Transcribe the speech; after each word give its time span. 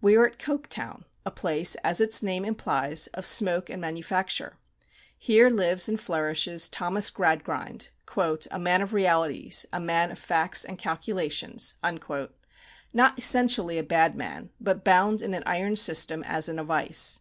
We 0.00 0.14
are 0.14 0.28
at 0.28 0.38
Coketown, 0.38 1.02
a 1.26 1.32
place, 1.32 1.74
as 1.82 2.00
its 2.00 2.22
name 2.22 2.44
implies, 2.44 3.08
of 3.08 3.26
smoke 3.26 3.68
and 3.68 3.80
manufacture. 3.80 4.56
Here 5.18 5.50
lives 5.50 5.88
and 5.88 5.98
flourishes 5.98 6.68
Thomas 6.68 7.10
Gradgrind, 7.10 7.88
"a 8.52 8.58
man 8.60 8.82
of 8.82 8.94
realities; 8.94 9.66
a 9.72 9.80
man 9.80 10.12
of 10.12 10.18
facts 10.20 10.64
and 10.64 10.78
calculations;" 10.78 11.74
not 12.92 13.18
essentially 13.18 13.78
a 13.78 13.82
bad 13.82 14.14
man, 14.14 14.50
but 14.60 14.84
bound 14.84 15.20
in 15.22 15.34
an 15.34 15.42
iron 15.44 15.74
system 15.74 16.22
as 16.22 16.48
in 16.48 16.60
a 16.60 16.64
vice. 16.64 17.18